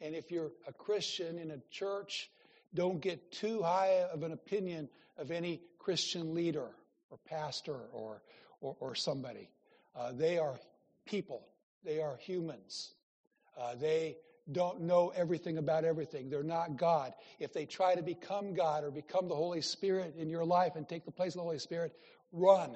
[0.00, 2.28] and if you're a Christian in a church,
[2.74, 6.68] don't get too high of an opinion of any Christian leader
[7.10, 8.22] or pastor or,
[8.60, 9.50] or, or somebody.
[9.94, 10.58] Uh, they are
[11.06, 11.46] people,
[11.84, 12.94] they are humans.
[13.58, 14.16] Uh, they
[14.50, 16.28] don't know everything about everything.
[16.28, 17.12] They're not God.
[17.38, 20.88] If they try to become God or become the Holy Spirit in your life and
[20.88, 21.92] take the place of the Holy Spirit,
[22.32, 22.70] run.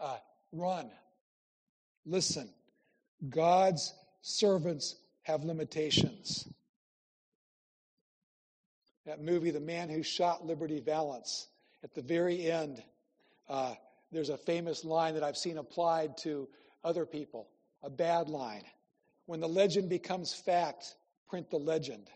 [0.00, 0.16] Uh,
[0.52, 0.90] run.
[2.06, 2.48] Listen.
[3.28, 6.48] God's servants have limitations.
[9.08, 11.48] That movie, The Man Who Shot Liberty Valance,
[11.82, 12.82] at the very end,
[13.48, 13.74] uh,
[14.12, 16.46] there's a famous line that I've seen applied to
[16.84, 17.48] other people,
[17.82, 18.64] a bad line.
[19.24, 20.94] When the legend becomes fact,
[21.26, 22.10] print the legend.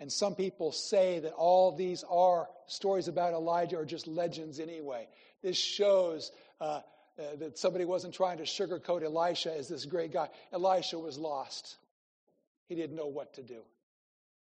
[0.00, 5.08] And some people say that all these are stories about Elijah are just legends anyway.
[5.42, 6.80] This shows uh,
[7.18, 10.30] uh, that somebody wasn't trying to sugarcoat Elisha as this great guy.
[10.54, 11.76] Elisha was lost.
[12.70, 13.60] He didn't know what to do.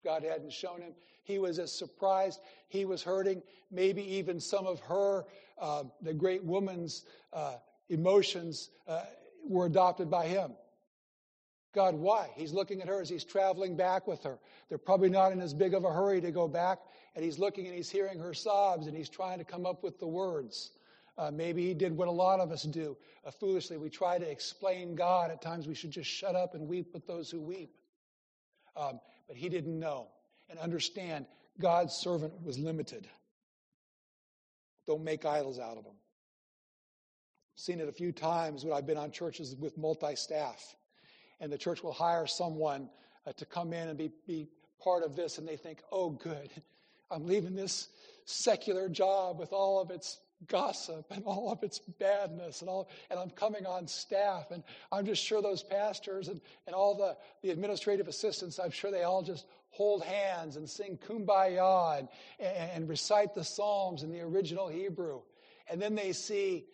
[0.04, 0.92] God hadn't shown him.
[1.24, 2.40] He was as surprised.
[2.68, 3.42] He was hurting.
[3.70, 5.24] Maybe even some of her,
[5.58, 7.56] uh, the great woman's uh,
[7.88, 9.02] emotions, uh,
[9.48, 10.52] were adopted by him.
[11.74, 12.28] God, why?
[12.34, 14.38] He's looking at her as he's traveling back with her.
[14.68, 16.80] They're probably not in as big of a hurry to go back,
[17.14, 19.98] and he's looking and he's hearing her sobs, and he's trying to come up with
[19.98, 20.72] the words.
[21.16, 23.76] Uh, maybe he did what a lot of us do uh, foolishly.
[23.76, 25.30] We try to explain God.
[25.30, 27.74] At times we should just shut up and weep with those who weep.
[28.76, 30.08] Um, but he didn't know
[30.50, 31.26] and understand
[31.60, 33.08] God's servant was limited.
[34.86, 35.94] Don't make idols out of them.
[37.54, 40.74] Seen it a few times when I've been on churches with multi staff,
[41.40, 42.88] and the church will hire someone
[43.26, 44.48] uh, to come in and be, be
[44.82, 46.50] part of this, and they think, oh, good,
[47.10, 47.88] I'm leaving this
[48.24, 53.18] secular job with all of its gossip and all of its badness and all and
[53.18, 57.50] I'm coming on staff and I'm just sure those pastors and, and all the, the
[57.50, 62.88] administrative assistants, I'm sure they all just hold hands and sing kumbaya and, and, and
[62.88, 65.20] recite the Psalms in the original Hebrew.
[65.68, 66.66] And then they see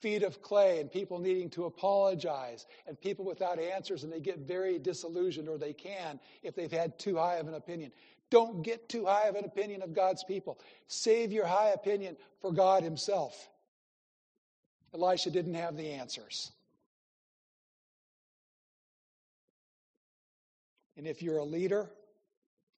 [0.00, 4.38] feet of clay and people needing to apologize and people without answers and they get
[4.38, 7.90] very disillusioned or they can if they've had too high of an opinion.
[8.30, 10.58] Don't get too high of an opinion of God's people.
[10.88, 13.48] Save your high opinion for God Himself.
[14.92, 16.50] Elisha didn't have the answers.
[20.96, 21.88] And if you're a leader,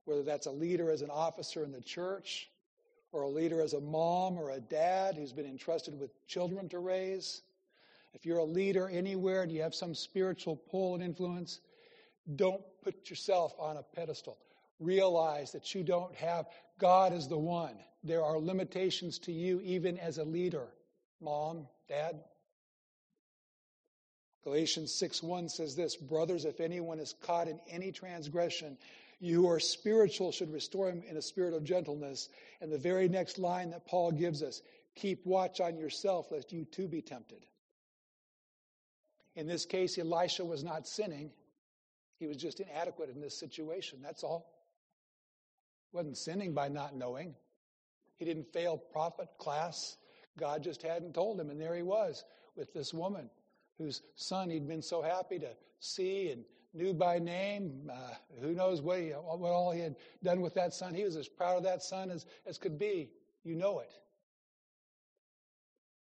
[0.05, 2.51] whether that's a leader as an officer in the church,
[3.13, 6.79] or a leader as a mom or a dad who's been entrusted with children to
[6.79, 7.43] raise,
[8.13, 11.61] if you're a leader anywhere and you have some spiritual pull and influence,
[12.37, 14.37] don't put yourself on a pedestal
[14.81, 16.47] realize that you don't have
[16.79, 17.75] God is the one.
[18.05, 20.69] There are limitations to you even as a leader.
[21.21, 22.21] Mom, dad.
[24.45, 28.79] Galatians 6 1 says this Brothers, if anyone is caught in any transgression,
[29.21, 32.29] you who are spiritual should restore him in a spirit of gentleness.
[32.61, 34.63] And the very next line that Paul gives us
[34.95, 37.45] keep watch on yourself, lest you too be tempted.
[39.35, 41.31] In this case, Elisha was not sinning,
[42.19, 44.01] he was just inadequate in this situation.
[44.03, 44.47] That's all
[45.93, 47.35] wasn't sinning by not knowing.
[48.17, 49.97] He didn't fail prophet class.
[50.39, 51.51] God just hadn't told him.
[51.51, 52.25] And there he was
[52.57, 53.31] with this woman
[53.79, 57.91] whose son he'd been so happy to see and knew by name.
[57.91, 60.95] Uh, who knows what, he, what all he had done with that son.
[60.95, 63.11] He was as proud of that son as, as could be.
[63.45, 63.93] You know it.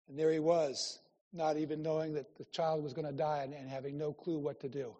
[0.08, 1.00] And there he was,
[1.32, 4.38] not even knowing that the child was going to die and, and having no clue
[4.38, 4.94] what to do.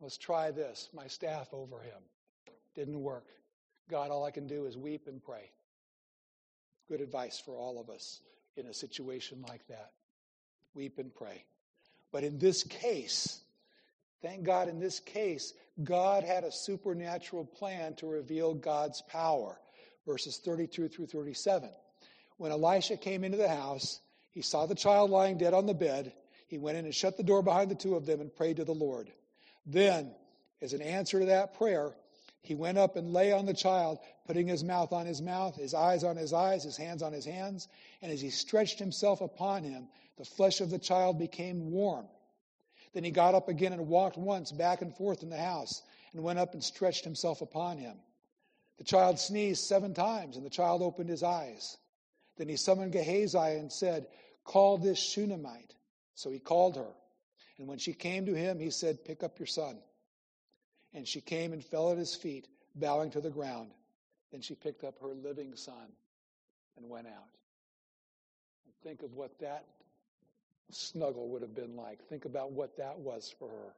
[0.00, 0.88] Let's try this.
[0.94, 2.02] My staff over him.
[2.74, 3.26] Didn't work.
[3.88, 5.50] God, all I can do is weep and pray.
[6.88, 8.20] Good advice for all of us
[8.56, 9.92] in a situation like that.
[10.74, 11.44] Weep and pray.
[12.12, 13.40] But in this case,
[14.22, 19.58] thank God, in this case, God had a supernatural plan to reveal God's power.
[20.06, 21.68] Verses 32 through 37.
[22.36, 26.12] When Elisha came into the house, he saw the child lying dead on the bed.
[26.46, 28.64] He went in and shut the door behind the two of them and prayed to
[28.64, 29.10] the Lord.
[29.64, 30.14] Then,
[30.62, 31.92] as an answer to that prayer,
[32.46, 35.74] he went up and lay on the child, putting his mouth on his mouth, his
[35.74, 37.68] eyes on his eyes, his hands on his hands.
[38.02, 42.06] And as he stretched himself upon him, the flesh of the child became warm.
[42.92, 45.82] Then he got up again and walked once back and forth in the house,
[46.12, 47.96] and went up and stretched himself upon him.
[48.78, 51.76] The child sneezed seven times, and the child opened his eyes.
[52.36, 54.06] Then he summoned Gehazi and said,
[54.44, 55.74] Call this Shunammite.
[56.14, 56.94] So he called her.
[57.58, 59.78] And when she came to him, he said, Pick up your son.
[60.96, 63.70] And she came and fell at his feet, bowing to the ground.
[64.32, 65.92] Then she picked up her living son
[66.76, 67.28] and went out.
[68.64, 69.66] And think of what that
[70.70, 72.02] snuggle would have been like.
[72.08, 73.74] Think about what that was for her.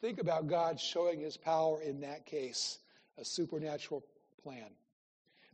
[0.00, 2.78] Think about God showing his power in that case,
[3.18, 4.02] a supernatural
[4.42, 4.70] plan.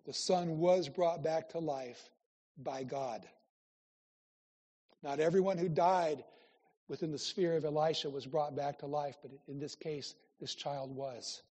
[0.05, 2.11] The son was brought back to life
[2.59, 3.27] by God.
[5.03, 6.23] Not everyone who died
[6.87, 10.55] within the sphere of Elisha was brought back to life, but in this case, this
[10.55, 11.43] child was.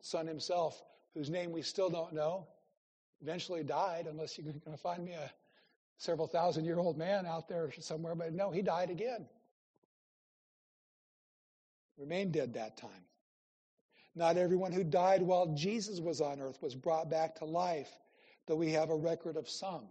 [0.00, 0.82] Son himself,
[1.14, 2.46] whose name we still don't know,
[3.20, 5.30] eventually died, unless you're going to find me a
[5.96, 9.26] several thousand year old man out there somewhere, but no, he died again.
[11.96, 12.90] Remained dead that time.
[14.14, 17.90] Not everyone who died while Jesus was on earth was brought back to life,
[18.46, 19.84] though we have a record of some.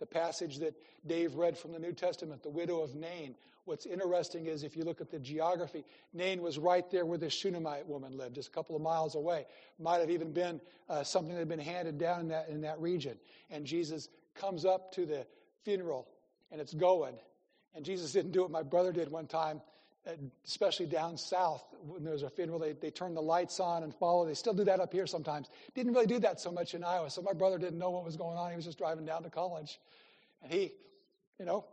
[0.00, 0.74] The passage that
[1.06, 3.36] Dave read from the New Testament, the widow of Nain,
[3.70, 7.30] What's interesting is if you look at the geography, Nain was right there where the
[7.30, 9.46] Shunammite woman lived, just a couple of miles away.
[9.78, 12.80] Might have even been uh, something that had been handed down in that, in that
[12.80, 13.16] region.
[13.50, 15.26] And Jesus comes up to the
[15.62, 16.08] funeral,
[16.50, 17.14] and it's going.
[17.74, 19.60] And Jesus didn't do what my brother did one time,
[20.44, 22.58] especially down south when there's a funeral.
[22.58, 24.26] They, they turn the lights on and follow.
[24.26, 25.48] They still do that up here sometimes.
[25.74, 27.10] Didn't really do that so much in Iowa.
[27.10, 28.50] So my brother didn't know what was going on.
[28.50, 29.78] He was just driving down to college.
[30.42, 30.72] And he,
[31.38, 31.64] you know,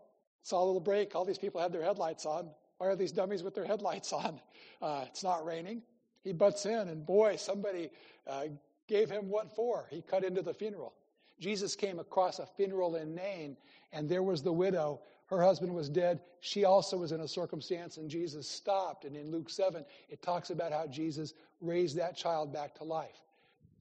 [0.48, 1.14] Saw a little break.
[1.14, 2.50] All these people have their headlights on.
[2.78, 4.40] Why are these dummies with their headlights on?
[4.80, 5.82] Uh, it's not raining.
[6.24, 7.90] He butts in, and boy, somebody
[8.28, 8.44] uh,
[8.88, 9.88] gave him what for.
[9.90, 10.94] He cut into the funeral.
[11.40, 13.58] Jesus came across a funeral in Nain,
[13.92, 16.22] and there was the widow Her husband was dead.
[16.40, 19.06] She also was in a circumstance, and Jesus stopped.
[19.06, 23.22] And in Luke 7, it talks about how Jesus raised that child back to life.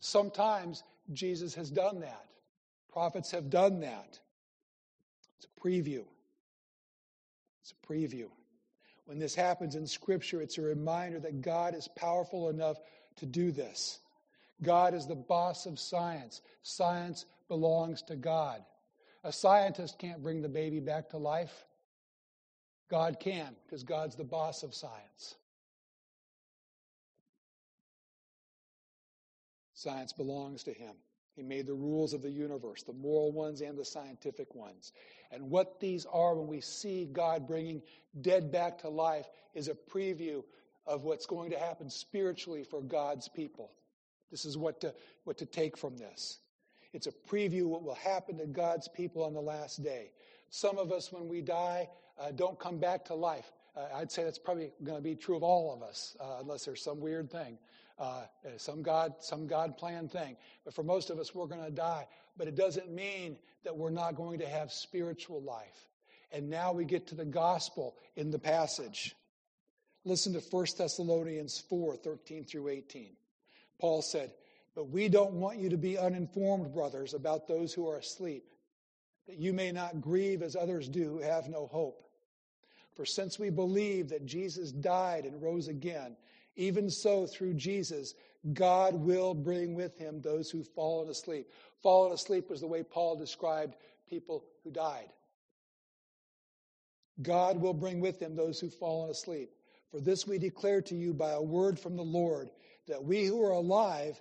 [0.01, 0.83] Sometimes
[1.13, 2.27] Jesus has done that.
[2.93, 4.19] Prophets have done that.
[5.37, 6.05] It's a preview.
[7.63, 8.29] It's a preview.
[9.05, 12.79] When this happens in Scripture, it's a reminder that God is powerful enough
[13.17, 14.01] to do this.
[14.63, 16.41] God is the boss of science.
[16.63, 18.65] Science belongs to God.
[19.27, 21.67] A scientist can't bring the baby back to life.
[22.89, 25.35] God can, because God's the boss of science.
[29.75, 30.93] Science belongs to Him.
[31.35, 34.93] He made the rules of the universe, the moral ones and the scientific ones.
[35.33, 37.83] And what these are when we see God bringing
[38.21, 40.45] dead back to life is a preview
[40.87, 43.73] of what's going to happen spiritually for God's people.
[44.31, 46.39] This is what to, what to take from this.
[46.97, 50.11] It's a preview what will happen to God's people on the last day.
[50.51, 51.89] Some of us, when we die,
[52.19, 53.53] uh, don't come back to life.
[53.77, 56.65] Uh, I'd say that's probably going to be true of all of us, uh, unless
[56.65, 57.59] there's some weird thing
[57.99, 58.23] uh,
[58.57, 60.37] some God, some God planned thing.
[60.65, 62.07] But for most of us, we're going to die.
[62.37, 65.89] But it doesn't mean that we're not going to have spiritual life.
[66.33, 69.15] And now we get to the gospel in the passage.
[70.05, 73.09] Listen to 1 Thessalonians 4 13 through 18.
[73.79, 74.33] Paul said,
[74.77, 78.45] But we don't want you to be uninformed, brothers, about those who are asleep,
[79.27, 82.05] that you may not grieve as others do who have no hope.
[82.95, 86.17] For since we believe that Jesus died and rose again,
[86.57, 88.15] even so, through Jesus,
[88.53, 91.51] God will bring with him those who've fallen asleep.
[91.83, 93.77] Fallen asleep was the way Paul described
[94.09, 95.09] people who died.
[97.23, 99.51] God will bring with him those who've fallen asleep.
[99.91, 102.51] For this we declare to you by a word from the Lord,
[102.89, 104.21] that we who are alive,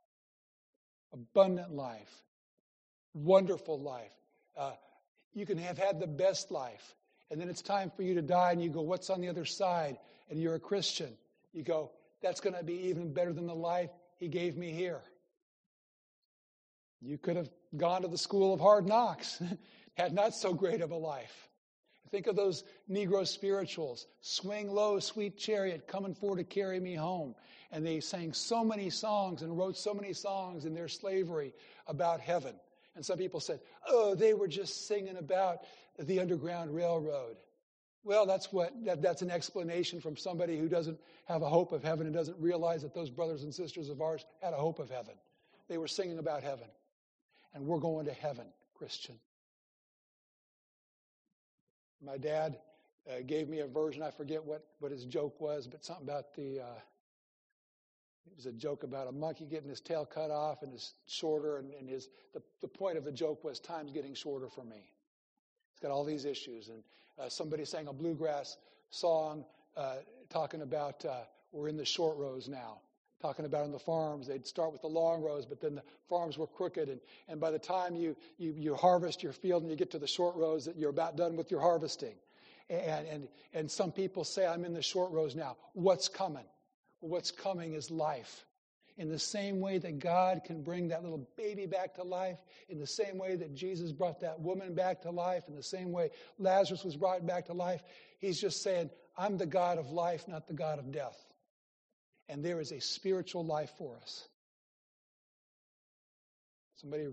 [1.13, 2.23] abundant life,
[3.13, 4.13] wonderful life.
[4.57, 4.73] Uh,
[5.33, 6.95] you can have had the best life,
[7.29, 9.45] and then it's time for you to die, and you go, What's on the other
[9.45, 9.97] side?
[10.31, 11.13] and you're a Christian,
[11.53, 11.91] you go,
[12.23, 15.01] that's going to be even better than the life he gave me here.
[17.01, 19.41] You could have gone to the school of hard knocks,
[19.95, 21.49] had not so great of a life.
[22.11, 24.07] Think of those Negro spirituals.
[24.21, 27.35] Swing low, sweet chariot, coming for to carry me home.
[27.71, 31.53] And they sang so many songs and wrote so many songs in their slavery
[31.87, 32.55] about heaven.
[32.95, 35.59] And some people said, oh, they were just singing about
[35.97, 37.37] the Underground Railroad.
[38.03, 41.83] Well, that's what that, that's an explanation from somebody who doesn't have a hope of
[41.83, 44.89] heaven and doesn't realize that those brothers and sisters of ours had a hope of
[44.89, 45.13] heaven.
[45.69, 46.67] They were singing about heaven.
[47.53, 49.15] And we're going to heaven, Christian.
[52.03, 52.57] My dad
[53.09, 56.33] uh, gave me a version, I forget what, what his joke was, but something about
[56.33, 56.65] the uh,
[58.25, 61.57] it was a joke about a monkey getting his tail cut off and his shorter,
[61.57, 64.91] and, and his the, the point of the joke was time's getting shorter for me.
[65.73, 66.83] He's got all these issues, and
[67.19, 68.57] uh, somebody sang a bluegrass
[68.89, 69.45] song
[69.75, 69.95] uh,
[70.29, 72.79] talking about uh, we're in the short rows now.
[73.21, 76.39] Talking about on the farms, they'd start with the long rows, but then the farms
[76.39, 76.89] were crooked.
[76.89, 79.99] And, and by the time you, you, you harvest your field and you get to
[79.99, 82.15] the short rows, that you're about done with your harvesting.
[82.67, 85.57] And, and, and some people say, I'm in the short rows now.
[85.73, 86.45] What's coming?
[87.01, 88.45] What's coming is life.
[88.97, 92.37] In the same way that God can bring that little baby back to life,
[92.69, 95.91] in the same way that Jesus brought that woman back to life, in the same
[95.91, 97.81] way Lazarus was brought back to life,
[98.19, 101.17] he's just saying, I'm the God of life, not the God of death.
[102.29, 104.27] And there is a spiritual life for us.
[106.75, 107.07] Somebody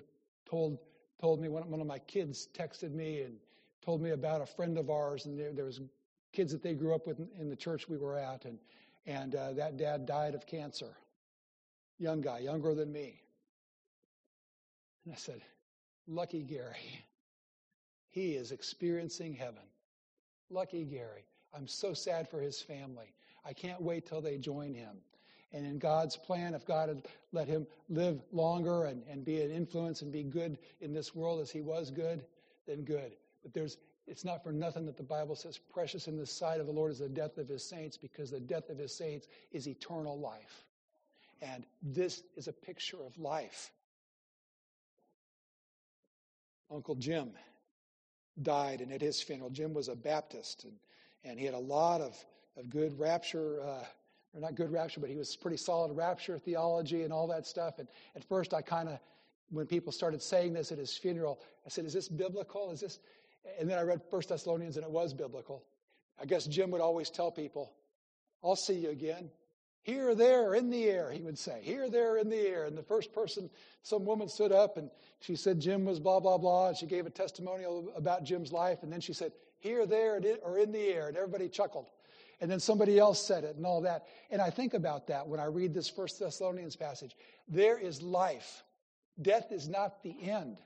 [0.49, 0.79] told,
[1.21, 3.37] told me, one, of my kids texted me and
[3.83, 5.81] told me about a friend of ours, and there, there was
[6.33, 8.59] kids that they grew up with in the church we were at, and,
[9.07, 10.97] and uh, that dad died of cancer
[11.99, 13.21] young guy, younger than me.
[15.05, 15.43] And I said,
[16.07, 17.05] Lucky Gary.
[18.11, 19.63] He is experiencing heaven.
[20.51, 21.25] Lucky Gary.
[21.55, 23.13] I'm so sad for his family.
[23.45, 24.97] I can't wait till they join him.
[25.53, 29.51] And in God's plan, if God had let him live longer and, and be an
[29.51, 32.25] influence and be good in this world as he was good,
[32.67, 33.13] then good.
[33.43, 33.79] But there's
[34.09, 36.91] it's not for nothing that the Bible says precious in the sight of the Lord
[36.91, 40.65] is the death of his saints, because the death of his saints is eternal life.
[41.43, 43.71] And this is a picture of life.
[46.71, 47.31] Uncle Jim
[48.43, 50.75] died, and at his funeral, Jim was a Baptist, and,
[51.25, 52.17] and he had a lot of,
[52.57, 53.85] of good rapture, uh,
[54.35, 57.79] or not good rapture, but he was pretty solid rapture theology and all that stuff.
[57.79, 58.99] And at first, I kind of,
[59.51, 62.71] when people started saying this at his funeral, I said, Is this biblical?
[62.71, 63.01] Is this?
[63.59, 65.65] And then I read First Thessalonians, and it was biblical.
[66.21, 67.73] I guess Jim would always tell people,
[68.43, 69.31] I'll see you again.
[69.83, 71.61] Here, there, in the air, he would say.
[71.63, 72.65] Here, there, in the air.
[72.65, 73.49] And the first person,
[73.83, 74.91] some woman stood up and
[75.21, 76.69] she said Jim was blah, blah, blah.
[76.69, 78.83] And she gave a testimonial about Jim's life.
[78.83, 81.09] And then she said, Here, there, or in the air.
[81.09, 81.87] And everybody chuckled.
[82.41, 84.07] And then somebody else said it and all that.
[84.31, 87.17] And I think about that when I read this First Thessalonians passage.
[87.49, 88.63] There is life.
[89.21, 90.59] Death is not the end.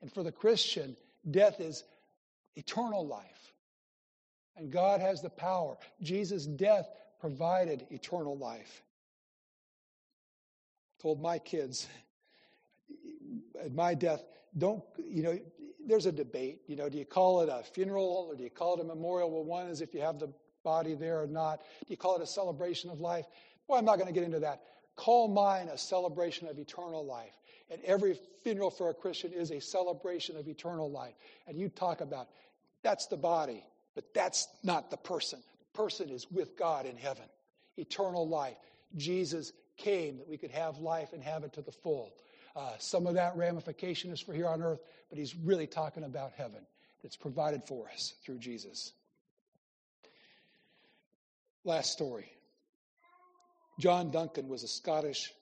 [0.00, 0.96] And for the Christian,
[1.30, 1.84] death is
[2.56, 3.52] eternal life.
[4.56, 5.76] And God has the power.
[6.02, 6.88] Jesus' death
[7.20, 8.82] provided eternal life.
[11.00, 11.86] Told my kids
[13.62, 14.24] at my death,
[14.56, 15.38] don't, you know,
[15.86, 16.62] there's a debate.
[16.66, 19.30] You know, do you call it a funeral or do you call it a memorial?
[19.30, 20.32] Well, one is if you have the
[20.64, 21.60] body there or not.
[21.60, 23.26] Do you call it a celebration of life?
[23.66, 24.62] Well, I'm not going to get into that.
[24.96, 27.38] Call mine a celebration of eternal life.
[27.70, 31.14] And every funeral for a Christian is a celebration of eternal life.
[31.46, 32.28] And you talk about
[32.82, 33.64] that's the body,
[33.94, 35.40] but that's not the person
[35.78, 37.24] person is with God in heaven,
[37.76, 38.56] eternal life.
[38.96, 42.12] Jesus came that we could have life and have it to the full.
[42.56, 46.32] Uh, some of that ramification is for here on earth, but he's really talking about
[46.36, 46.66] heaven
[47.00, 48.92] that's provided for us through Jesus.
[51.62, 52.32] Last story.
[53.78, 55.32] John Duncan was a Scottish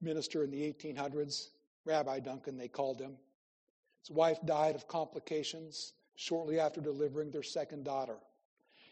[0.00, 1.48] minister in the 1800s,
[1.84, 3.16] Rabbi Duncan, they called him.
[4.00, 8.16] His wife died of complications shortly after delivering their second daughter.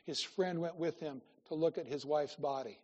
[0.04, 2.78] His friend went with him to look at his wife's body.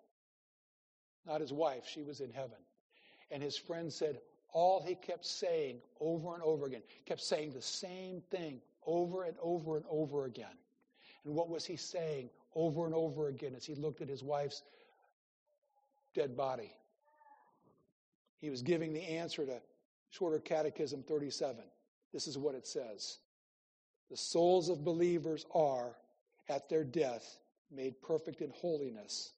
[1.26, 2.58] Not his wife, she was in heaven.
[3.30, 4.20] And his friend said,
[4.52, 9.36] all he kept saying over and over again, kept saying the same thing over and
[9.42, 10.56] over and over again.
[11.24, 14.62] And what was he saying over and over again as he looked at his wife's
[16.14, 16.72] dead body?
[18.38, 19.60] He was giving the answer to
[20.10, 21.64] Shorter Catechism 37.
[22.12, 23.18] This is what it says
[24.10, 25.96] The souls of believers are
[26.48, 27.38] at their death
[27.70, 29.32] made perfect in holiness,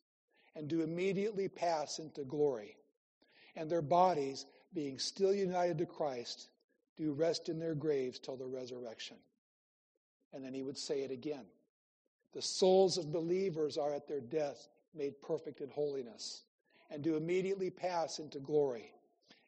[0.55, 2.77] and do immediately pass into glory.
[3.57, 6.49] And their bodies, being still united to Christ,
[6.97, 9.17] do rest in their graves till the resurrection.
[10.33, 11.47] And then he would say it again.
[12.35, 16.43] The souls of believers are at their death made perfect in holiness,
[16.91, 18.93] and do immediately pass into glory.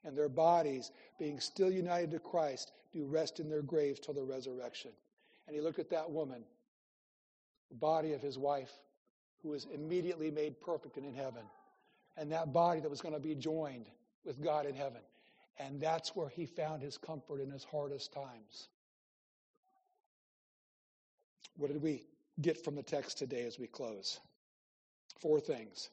[0.04, 4.22] And their bodies, being still united to Christ, do rest in their graves till the
[4.22, 4.92] resurrection.
[5.46, 6.44] And he looked at that woman
[7.70, 8.72] the body of his wife,
[9.42, 11.44] who was immediately made perfect and in heaven,
[12.16, 13.86] and that body that was going to be joined
[14.24, 15.00] with God in heaven.
[15.58, 18.68] And that's where he found his comfort in his hardest times.
[21.56, 22.04] What did we
[22.40, 24.18] get from the text today as we close?
[25.18, 25.90] Four things.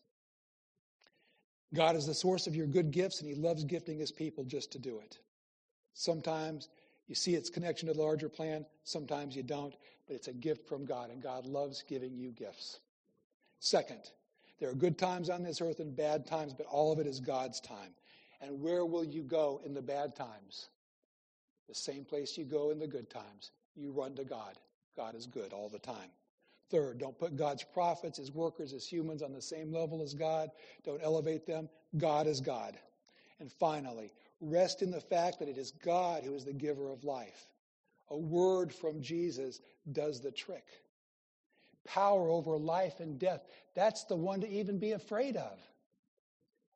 [1.74, 4.72] God is the source of your good gifts, and he loves gifting his people just
[4.72, 5.20] to do it.
[5.94, 6.70] Sometimes
[7.08, 9.76] you see its connection to the larger plan, sometimes you don't
[10.08, 12.80] but it's a gift from God, and God loves giving you gifts.
[13.60, 14.12] Second,
[14.60, 17.20] there are good times on this earth and bad times, but all of it is
[17.20, 17.94] God's time.
[18.42, 20.70] And where will you go in the bad times?
[21.68, 23.52] The same place you go in the good times.
[23.76, 24.58] You run to God.
[24.96, 26.10] God is good all the time.
[26.70, 30.52] Third, don't put God's prophets, his workers, his humans on the same level as God.
[30.84, 31.70] Don't elevate them.
[31.98, 32.78] God is God.
[33.40, 34.12] And finally,
[34.42, 37.48] rest in the fact that it is God who is the giver of life.
[38.10, 39.62] A word from Jesus
[39.92, 40.66] does the trick.
[41.86, 45.58] Power over life and death, that's the one to even be afraid of.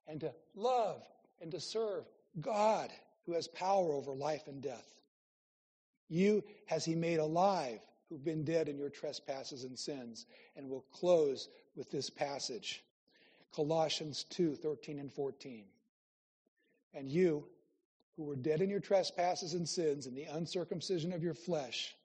[0.07, 1.03] And to love
[1.41, 2.05] and to serve
[2.39, 2.89] God
[3.25, 4.87] who has power over life and death.
[6.09, 7.79] You has he made alive
[8.11, 10.25] who've been dead in your trespasses and sins.
[10.57, 12.83] And we'll close with this passage
[13.55, 15.63] Colossians 2 13 and 14.
[16.93, 17.45] And you,
[18.17, 21.95] who were dead in your trespasses and sins and the uncircumcision of your flesh,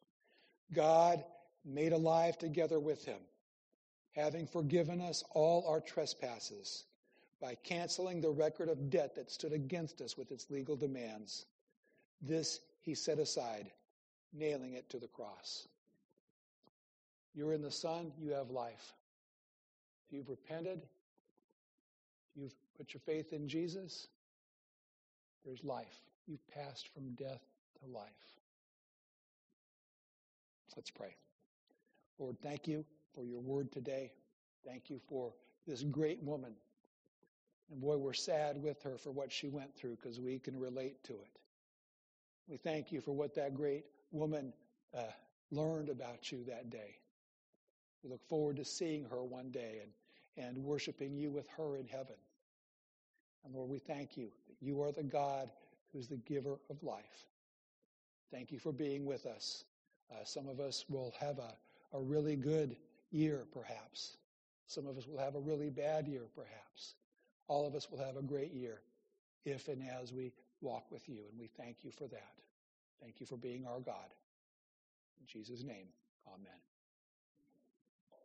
[0.73, 1.25] God
[1.65, 3.19] made alive together with him,
[4.13, 6.85] having forgiven us all our trespasses
[7.41, 11.47] by canceling the record of debt that stood against us with its legal demands.
[12.23, 13.73] This he set aside,
[14.33, 15.67] nailing it to the cross.
[17.37, 18.95] You're in the Son, you have life.
[20.09, 20.87] If you've repented,
[22.35, 24.09] you've put your faith in Jesus,
[25.45, 26.01] there's life.
[26.27, 27.43] You've passed from death
[27.81, 28.11] to life.
[30.77, 31.15] Let's pray.
[32.19, 32.85] Lord, thank you
[33.15, 34.13] for your word today.
[34.67, 35.33] Thank you for
[35.67, 36.53] this great woman.
[37.71, 41.03] And boy, we're sad with her for what she went through because we can relate
[41.05, 41.39] to it.
[42.49, 44.53] We thank you for what that great woman
[44.95, 45.03] uh,
[45.51, 46.97] learned about you that day.
[48.07, 51.89] We look forward to seeing her one day and, and worshiping you with her in
[51.89, 52.15] heaven.
[53.45, 55.51] And Lord, we thank you that you are the God
[55.93, 57.27] who's the giver of life.
[58.31, 59.65] Thank you for being with us.
[60.13, 61.57] Uh, some of us will have a,
[61.97, 62.77] a really good
[63.11, 64.19] year, perhaps.
[64.69, 66.95] Some of us will have a really bad year, perhaps.
[67.49, 68.83] All of us will have a great year
[69.45, 72.35] if and as we walk with you, and we thank you for that.
[73.03, 74.15] Thank you for being our God.
[75.21, 75.89] In Jesus' name,
[76.29, 76.76] amen.